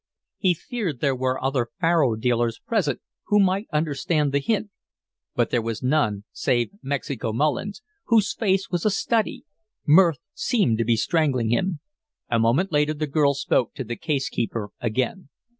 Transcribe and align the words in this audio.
He 0.39 0.55
feared 0.55 0.99
there 0.99 1.15
were 1.15 1.39
other 1.45 1.67
faro 1.79 2.15
dealers 2.15 2.57
present 2.65 3.01
who 3.25 3.39
might 3.39 3.67
understand 3.71 4.31
the 4.31 4.39
hint, 4.39 4.71
but 5.35 5.51
there 5.51 5.61
was 5.61 5.83
none 5.83 6.23
save 6.31 6.71
Mexico 6.81 7.31
Mullins, 7.31 7.83
whose 8.05 8.33
face 8.33 8.67
was 8.71 8.83
a 8.83 8.89
study 8.89 9.45
mirth 9.85 10.17
seemed 10.33 10.79
to 10.79 10.85
be 10.85 10.95
strangling 10.95 11.49
him. 11.49 11.81
A 12.31 12.39
moment 12.39 12.71
later 12.71 12.95
the 12.95 13.05
girl 13.05 13.35
spoke 13.35 13.75
to 13.75 13.83
the 13.83 13.95
case 13.95 14.27
keeper 14.27 14.71
again. 14.79 15.29